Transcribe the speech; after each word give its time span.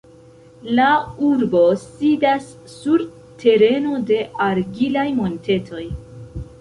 La 0.79 0.85
urbo 1.25 1.61
sidas 1.81 2.47
sur 2.77 3.05
tereno 3.43 4.01
de 4.13 4.21
argilaj 4.47 5.09
montetoj. 5.21 5.85